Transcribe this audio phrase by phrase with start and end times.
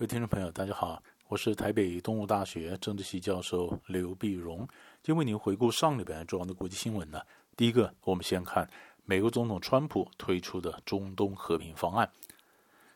[0.00, 4.60] 各位听众朋友，大家好，我是台北东吴大学政治系教授刘碧荣，
[5.02, 7.20] 今天为您回顾上礼拜重要的国际新闻呢。
[7.54, 8.66] 第一个，我们先看
[9.04, 12.10] 美国总统川普推出的中东和平方案。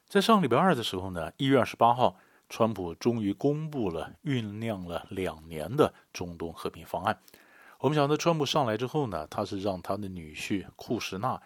[0.09, 2.17] 在上礼拜二的时候呢，一月二十八号，
[2.49, 7.21] 川普终于公布了酝酿了两年的中东和平方案。
[7.81, 11.39] 我们晓得，川普上来之后呢，他是让他的女婿库什纳，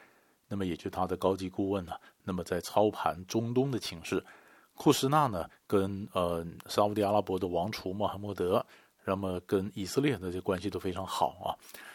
[0.47, 4.25] 那么也就他的高级顾问呢，那么在操盘中东的情势。
[4.79, 8.65] 库什纳呢，跟呃沙乌地阿拉伯的王储穆罕默德，
[9.05, 11.53] 那么跟以色列的这关系都非常好啊，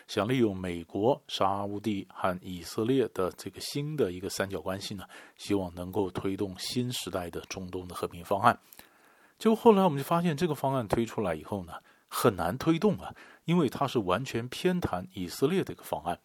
[0.08, 5.06] 想利用美国、沙乌地和以色列的这个新的一个三角关系呢，
[5.38, 8.60] 希望能够推动新时代的中东的和平方案。
[9.40, 11.74] 就后来我们就发现，这个方案推出来以后呢，
[12.08, 13.16] 很难推动啊，
[13.46, 16.20] 因为它是完全偏袒以色列的一个方案。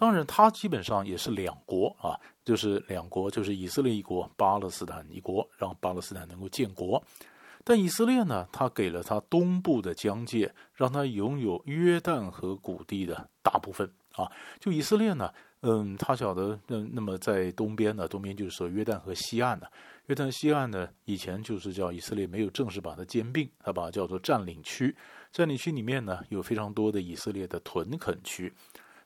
[0.00, 7.04] 当然，它基本上也是两国啊，就是两国，就是以色列一国，巴勒斯坦一国，让巴勒斯坦能够建国。
[7.62, 14.26] 但以色列呢，它给了它东部的疆界，让它拥有约旦河谷地的大部分啊。
[14.58, 19.66] 就以色列呢，嗯，他晓得，那那么在东边呢，东边就是说约旦河西岸呢，
[20.06, 24.96] 约旦西岸呢，以前就是叫以色列没有正式把它兼并，它把它叫做占领区。
[25.30, 28.50] 占领区里面呢，有非常多的以色列的屯垦区。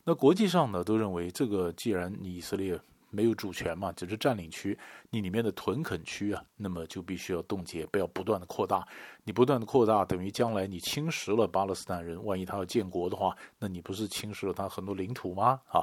[0.05, 2.79] 那国际上呢，都认为这个既然你以色列
[3.11, 8.87] 没有主权嘛，只是占领区，你里面的屯垦区啊，那么就必须要冻结，不要不断的扩大。
[9.23, 15.61] 你不断的扩大，等于将来你侵蚀了巴勒斯坦人，万一他要建国的话，那你不是侵蚀了他很多领土吗？
[15.69, 15.81] 啊，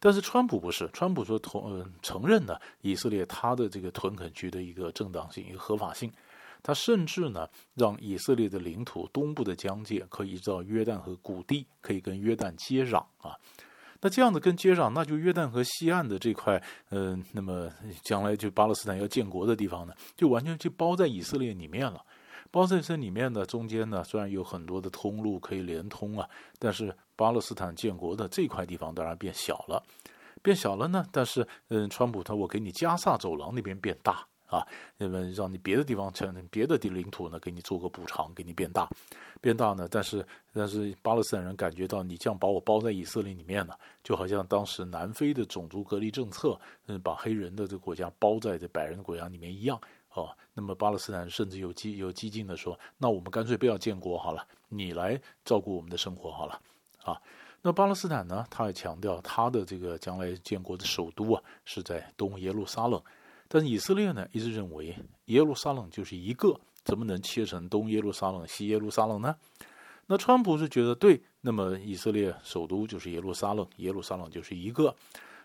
[0.00, 6.10] 但是川普不是，川普说同呃承认呢，以色列他的这个屯垦区的一个正当性、一个合法性。
[6.64, 13.36] 他甚至呢，让以色列的领土东部的疆界可以到约旦河谷地，可以跟约旦接壤啊。
[14.00, 17.70] 那这样的跟接壤，那就约旦河西岸的这块，嗯、那么
[18.02, 22.02] 将来就巴勒斯坦要建国的地方呢，就完全就包在以色列里面了。
[22.50, 29.82] 包在这里面呢，中间呢，虽然有很多的通路可以连通啊，但是巴勒斯坦建国的这块地方当然变小了，
[30.42, 31.04] 变小了呢。
[31.10, 34.26] 但是，嗯，川普他我给你加萨走廊那边变大。
[34.54, 34.66] 啊，
[34.96, 38.88] 那么让你别的地方成别的地领土呢，给你做个补偿，给你变大，
[39.40, 39.88] 变大呢。
[39.90, 49.80] 但是但是巴勒斯坦人感觉到你这样把我包在以色列里面呢，就好像当时南非的种族隔离政策，嗯，把黑人的这个国家包在这白人的国家里面一样。
[50.12, 56.60] 哦，那么巴勒斯坦甚至有激有激进的说，那我们干脆不要建国好了，你来照顾我们的生活好了。
[57.02, 57.20] 啊，
[57.60, 63.02] 那巴勒斯坦呢，他也强调他的这个将来建国的首都啊，是在东耶路撒冷。
[63.48, 64.96] 但是以色列呢，一直认为
[65.26, 69.36] 耶路撒冷就是一个，怎么能切成东耶路撒冷、西耶路撒冷呢？
[70.06, 74.94] 那川普是觉得对，那么以色列首都就是耶路撒冷，耶路撒冷就是一个。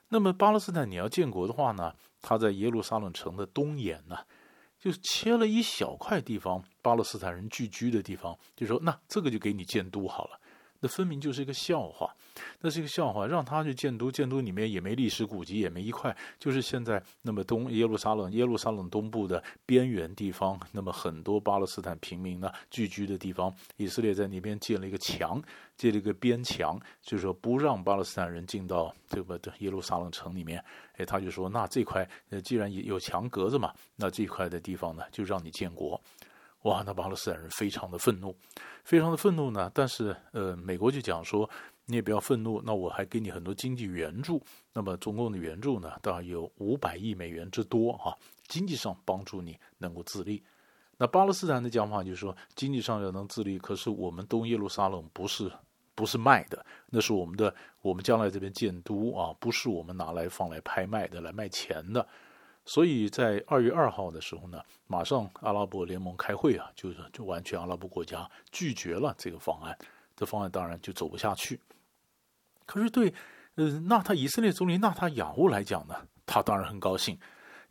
[0.09, 4.17] 那么巴勒斯坦你要建国的话呢，他在耶路撒冷城的东沿呢，
[4.79, 10.38] 就切了一小块地方，巴勒斯坦人聚居的地方，就说那这个就给你建都好了。
[10.79, 12.15] 那分明就是一个笑话，
[12.61, 25.41] 那是一个笑话，让他去建都，建都里面也没历史古迹，也没一块，就是现在那么东耶路撒冷，耶路撒冷东部的边缘地方，那么很多巴勒斯坦平民呢聚居的地方，以色列在那边建了一个墙，
[25.75, 30.63] 建了一个边墙，就是说不让巴勒斯坦人进到这个耶路撒冷城里面。
[30.97, 35.99] 哎，他就说，那这块呃既然有墙隔着嘛，那这块的地方呢就让你建国。
[36.63, 38.35] 哇，那巴勒斯坦人非常的愤怒，
[38.83, 39.71] 非常的愤怒呢。
[39.73, 41.49] 但是，呃，美国就讲说，
[41.85, 44.43] 你也不要愤怒，那我还给你很多经济援助。
[44.73, 50.43] 那么，中共的援助呢，大概有五百亿美元之多哈，经济上帮助你能够自立。
[50.97, 55.49] 那巴勒斯坦的讲法就是说，经济上要能自立，可是我们东耶路撒冷不是
[55.95, 62.05] 不是卖的，那是我们的，我们将来这边建都啊，不是我们拿来放来拍卖的，来卖钱的。
[62.71, 69.75] 所以在二月二号的时候呢，马上阿拉伯联盟开会啊，就是就完全阿拉伯国家拒绝了这个方案，
[70.15, 71.59] 这方案当然就走不下去。
[72.67, 73.11] 可是对，
[73.55, 75.95] 呃，纳塔以色列总理纳塔雅胡来讲呢，
[76.27, 77.17] 他当然很高兴，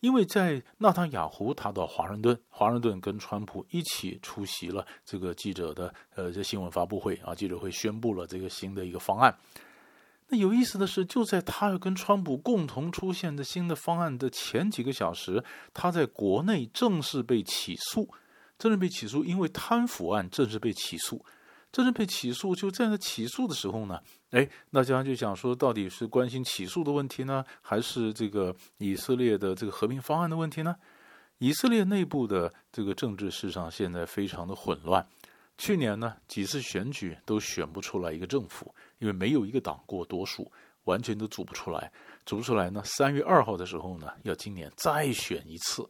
[0.00, 9.32] 因为在纳塔雅胡他到华盛顿，华盛顿跟川普一起出席了这个记者的呃这新闻发布会啊，记者会宣布了这个新的一个方案。
[10.30, 15.42] 那有意思的是，就在他要跟川普共同出现的新的方案的前几个小时，
[15.72, 18.08] 他在国内正式被起诉，
[18.58, 21.24] 正式被起诉，因为贪腐案正式被起诉，
[21.72, 22.54] 正式被起诉。
[22.54, 23.98] 就在那起诉的时候呢，
[24.32, 30.76] 哎，大家就想说，到底是关心起诉的问题呢，还是这个以色列的这个和平方案的问题呢？
[31.38, 35.06] 以色列内部的这个政治市场现在非常的混乱。
[35.56, 40.50] 去年呢，几次选举都选不出来一个政府，因为没有一个党过多数，
[40.84, 41.90] 完全都组不出来。
[42.26, 45.88] 组不出来呢，三月二号的时候呢，要今年再选一次。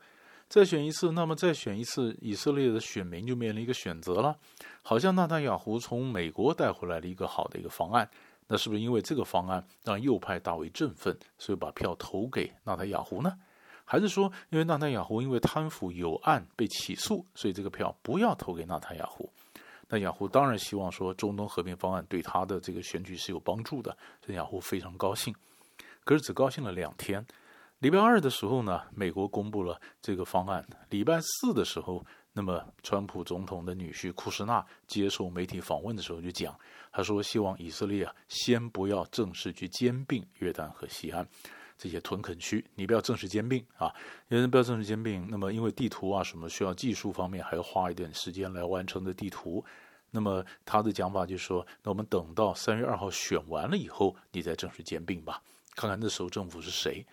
[0.49, 4.35] 再选一次，那么再选一次，以色列的选民就面临一个选择了。
[4.81, 8.09] 好像纳坦雅胡从美国带回来了一个好的一个方案，
[8.47, 13.39] 那是不是因为这个方案让右派大为振奋，所以把票投给纳坦雅胡呢？
[13.85, 19.31] 还是说，因为纳坦雅胡因为贪腐有案被起诉，所以这个票不要投给纳坦雅胡？
[19.89, 25.35] 那雅虎当然希望说中东和平方案对他的这个选举是有帮助的，所以雅虎非常高兴。
[26.05, 27.27] 可是只高兴了两天。
[27.81, 30.67] 礼拜二的时候呢，美国公布了这个方案。
[30.91, 36.59] 礼拜四的时候，那么川普总统的女婿库什纳接受媒体访问的时候就讲，
[36.91, 41.25] 他说希望以色列啊先不要正式去兼并约旦和西岸
[41.79, 43.95] 这些屯垦区，你不要正式兼并啊，
[44.29, 45.27] 因为不要正式兼并。
[45.31, 49.65] 那么因为地图啊什么需要技术方面还要花一点时间来完成的地图，
[50.11, 55.41] 那么他的讲法就说，那我们等到三月二号选完了以后，你再正式兼并吧，
[55.77, 57.07] 看看那时候政府是谁。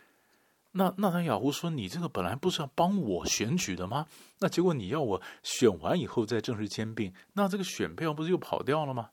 [0.77, 4.05] 那纳坦雅胡说：“你这个本来不是要帮我选举的吗？
[4.39, 9.09] 那结果你要我选完以后再正式兼并，那这个选票不是又跑掉了吗？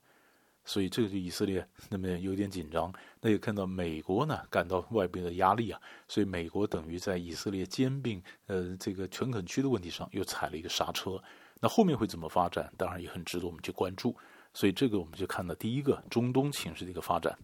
[0.65, 2.93] 所以这个就以色列那么有点紧张。
[3.21, 11.23] 那也看到美国呢感到外边的压力啊，所以美国等于在以色列兼并呃这个全垦区的问题上又踩了一个刹车。
[11.61, 12.73] 那后面会怎么发展？
[12.77, 14.17] 当然也很值得我们去关注。
[14.55, 17.39] 所以这个我们就看到第一个中东情势的一个发展。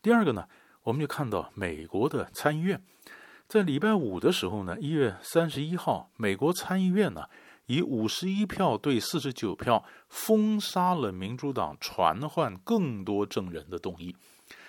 [0.00, 0.46] 第二个呢？”
[0.84, 2.82] 我们就看到美国的参议院，
[3.46, 7.28] 在礼拜五的时候呢，一月三十一号，美国参议院呢
[7.66, 14.14] 以五十一票对四十九票封杀了民主党传唤更多证人的动议，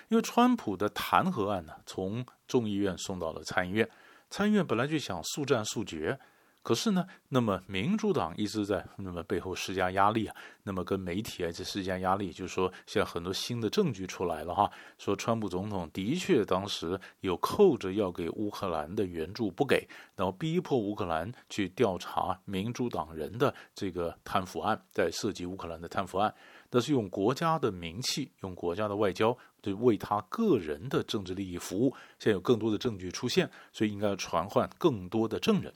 [0.08, 3.88] 因为川普的弹劾案呢从众议院送到了参议院，
[4.30, 6.18] 参议院本来就想速战速决。
[6.64, 26.34] 可是呢，那么民主党一直在那么背后施加压力啊，那么跟媒体啊在施加压力，就是说现在很多新的证据出来了哈，说川普总统的确当时有扣着要给乌克兰的援助不给，然后逼迫乌克兰去调查民主党人的这个贪腐案，在涉及乌克兰的贪腐案，
[26.70, 31.94] 那是用国家的名气，用国家的外交，就为他个人的政治利益服务。
[32.18, 35.70] 现在有更多的证据出现，所以应该传唤更多的证人。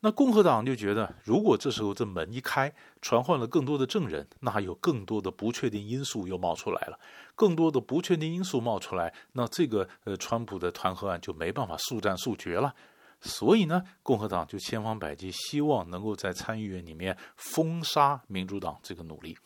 [0.00, 2.72] 那共和党就觉得，如果这时候这门一开，
[3.02, 6.96] 传唤了更多的证人，那有更多的不确定因素又冒出来了，
[7.34, 12.72] 更多的不确定因素冒出来，那这个呃，川普的弹劾案就没办法速战速决了。
[13.20, 19.36] 所以呢，共和党就千方百计希望能够在参议院里面封杀民主党这个努力，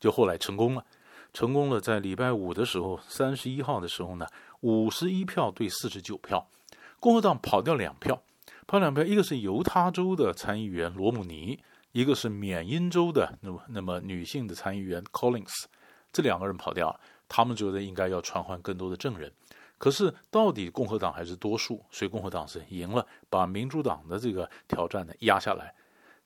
[0.00, 0.82] 就后来成功了，
[1.34, 1.78] 成功了。
[1.78, 4.26] 在礼拜五的时候，三十一号的时候呢，
[4.60, 6.48] 五十一票对四十九票，
[6.98, 8.22] 共和党跑掉两票。
[8.68, 11.58] 跑两票，一个是犹他州的参议员罗姆尼，
[11.92, 15.64] 一个是缅因州的那么那么女性的参议员 Collins，
[16.12, 17.00] 这两个人跑掉了。
[17.26, 19.32] 他们觉得应该要传唤更多的证人，
[19.78, 25.74] 可是到底共和党还是多数，所以共和党是赢了，把民主党的这个挑战呢压下来。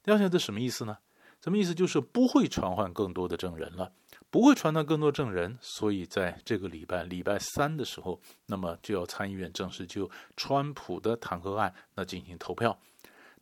[0.07, 0.99] 压下来这什么意思呢？
[1.41, 1.73] 什么意思？
[1.73, 3.93] 就是不会传唤更多的证人了。
[4.33, 12.79] 不会传到更多证人，所以在这个礼拜礼拜三的时候，那么就要参议院正式就川普的弹劾案那进行投票。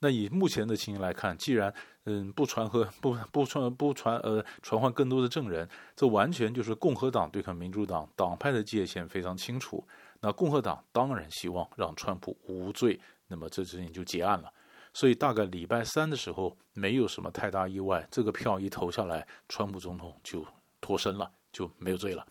[0.00, 1.72] 那以目前的情形来看，既然
[2.06, 9.86] 嗯不传和不不传不传呃传唤更多的证人，这完全就是共和党对抗民主党，党派的界限非常清楚。
[10.20, 12.98] 那共和党当然希望让川普无罪，
[13.28, 14.52] 那么这事情就结案了。
[14.92, 20.44] 所以大概礼拜三的时候，没有什么太大意外，这个票一投下来，川普总统就。
[20.80, 22.26] 脱身了就没有罪了，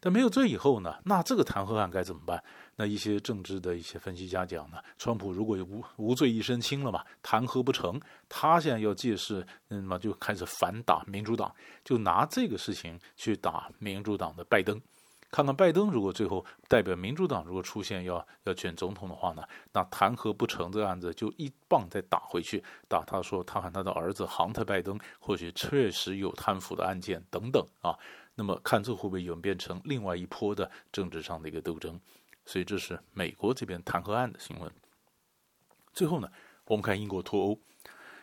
[0.00, 0.96] 但没有罪以后呢？
[1.04, 2.42] 那这个弹劾案该怎么办？
[2.76, 11.54] 那一些政治的一些分析家讲呢，川普如果无无罪一身轻了嘛，弹劾不成，他现在要借势，那么就开始反打民主党，
[11.84, 14.80] 就拿这个事情去打民主党的拜登，
[15.32, 27.98] 看看拜登如果最后代表民主党如果出现要要选总统的话呢，那弹劾不成这个案子就一棒再打回去，打他说他和他的儿子杭特拜登或许确实有贪腐的案件等等啊。
[28.34, 31.98] 那么看这会不会演变成另外一波的政治上的一个斗争？
[32.44, 34.70] 所以这是美国这边弹劾案的新闻。
[35.94, 36.28] 最后呢，
[36.66, 37.58] 我们看英国脱欧。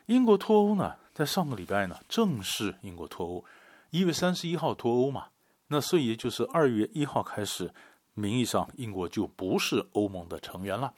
[0.05, 3.45] 英国脱欧呢，在上个礼拜呢，正式英国脱欧，
[3.89, 5.29] 一月三十一号脱欧嘛。
[5.69, 7.73] 那所以就是二月一号开始，
[8.13, 10.93] 名义上英国就不是欧盟的成员了。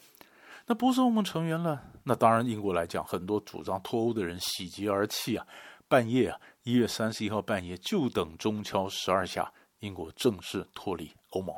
[0.67, 5.45] 那不是欧盟成员了，那当然英国来讲，很多主张脱欧的人喜极而泣啊。
[5.87, 11.53] 半夜啊，一月三十一号半夜，就等钟敲十二下，英国正式脱离欧盟。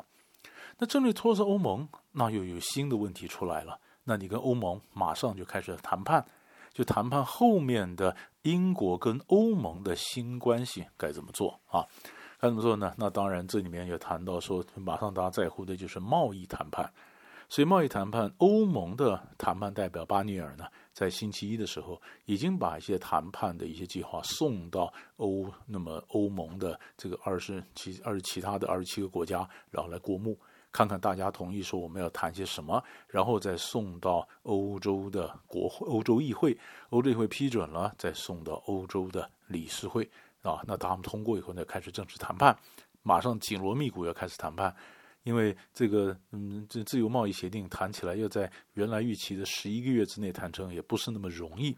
[0.79, 3.79] 那正式脱离欧盟，那又有新的问题出来了。
[4.05, 6.25] 那你跟欧盟马上就开始谈判，
[6.73, 11.85] 就谈判后面的英国跟欧盟的新关系该怎么做啊？
[12.43, 12.93] 该怎么做呢？
[12.97, 16.91] 那当然这里面也谈到说，马上大家在乎的就是贸易谈判。
[17.47, 30.37] 所以贸易谈判，欧盟的谈判代表巴尼尔呢，在星期一的时候，已经把一些谈判的一些计划送到欧，那么欧盟的这个二十其二十其他的二十七个国家，然后来过目，
[30.69, 36.57] 看看大家同意说我们要谈些什么，然后再送到欧洲的国会、欧洲议会，
[36.89, 40.09] 欧洲议会批准了，再送到欧洲的理事会
[40.43, 42.55] 啊，那他们通过以后呢，开始正式谈判，
[43.01, 44.73] 马上紧锣密鼓要开始谈判。
[45.23, 51.73] 因为这个，嗯，这自由贸易协定谈起来要在原来预期的十一个月之内谈成，也不是那么容易。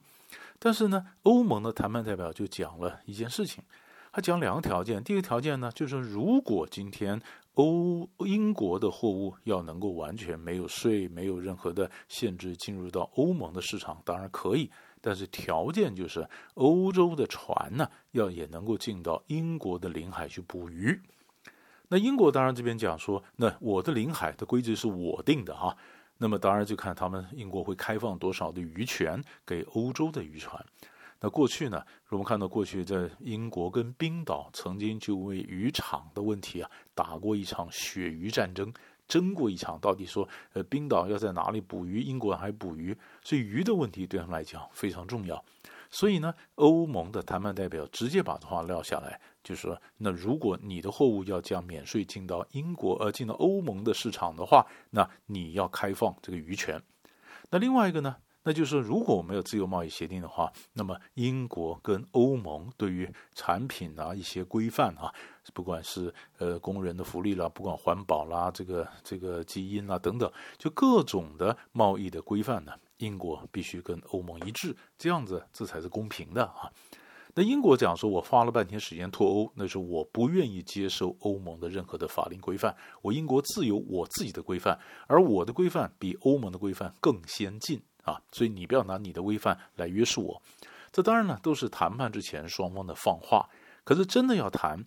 [0.58, 3.64] 但是呢，欧盟的谈判代表就讲了一件事情，
[4.12, 5.04] 他讲两个条件。
[5.04, 7.22] 第一个条件呢，就是如果今天
[7.54, 14.72] 欧英国的货物要能够完全没有税、没有任何的限制进入到欧盟的市场，当然可以，
[15.06, 21.00] 但是条件就是欧洲的船呢，要也能够进到英国的领海去捕鱼。
[21.90, 25.78] 那英国当然这边讲说，那我的领海的规则是我定的哈，
[26.18, 30.66] 那么当然就看他们英国会开放多少的渔权给欧洲的渔船。
[31.20, 38.74] 那过去呢，我们看到过去在英国跟冰岛曾经就为渔场的问题啊打过一场血鱼战争，
[39.08, 45.44] 争过一场，到底说呃冰岛要在哪里捕鱼，英国还捕鱼，所以鱼的问题对他们来讲非常重要。
[45.92, 49.20] 所以呢，欧盟的谈判代表直接把话撂下来。
[49.44, 56.82] 就是说，那如果你的货物要将免税进到英国，呃，进到欧盟的市场的话，那你要开放这个渔权。
[57.52, 65.14] 那另外一个呢，那就是，如果我们有自由贸易协定的话，那么英国跟欧盟对于产品啊一些规范啊，
[65.54, 76.72] 不管是呃工人的福利啦，不管环保啦，这个这个基因啦等等，就各种的贸易的规范呢，英国必须跟欧盟一致，这样子这才是公平的啊。
[77.38, 82.74] 那英国讲说，我花了半天时间脱欧，那是我不愿意接受欧盟的任何的法令规范。
[83.02, 88.22] 我英国自有我自己的规范，而我的规范比欧盟的规范更先进啊！
[88.32, 90.42] 所以你不要拿你的规范来约束我。
[90.94, 93.50] 这当然呢，都是谈判之前双方的放话。
[93.84, 94.84] 可是真的要谈，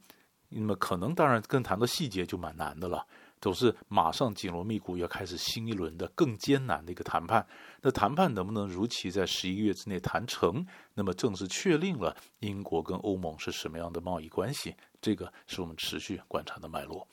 [0.49, 3.07] 那么可能当然更谈到细节就蛮难的了。
[3.41, 7.47] 都是马上紧锣密鼓要开始新一轮的更艰难的一个谈判。
[7.81, 10.67] 那谈判能不能如期在十一月之内谈成？
[10.93, 14.75] 那么正式确定了英国跟欧盟是什么样的贸易关系？
[15.01, 17.07] 这个是我们持续观察的脉络。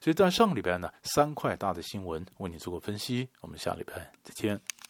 [0.00, 3.28] 所以在上个礼拜呢，三块大的新闻为你做过分析。
[3.40, 4.87] 我们下礼拜再见。